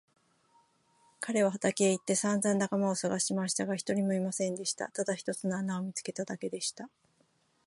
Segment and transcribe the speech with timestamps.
[1.19, 4.87] 彼は畑へ行ってさんざん仲間をさがしましたが、一人もいませんでした。
[4.89, 6.89] ただ一つの穴を見つけただけでした。